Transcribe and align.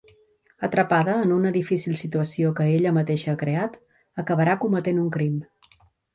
Atrapada 0.67 1.17
en 1.25 1.33
una 1.35 1.51
difícil 1.57 1.97
situació 1.99 2.55
que 2.61 2.65
ella 2.79 2.95
mateixa 2.97 3.31
ha 3.35 3.39
creat, 3.43 3.77
acabarà 4.25 4.59
cometent 4.67 5.05
un 5.05 5.15
crim. 5.19 5.39